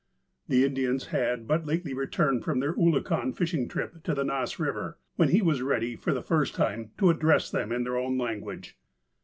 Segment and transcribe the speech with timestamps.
[0.47, 4.95] The Indians had but lately returned from their oolakan fishing trip to the Nass Eiver,
[5.15, 8.79] when he was ready, for the first time, to address them in their own language.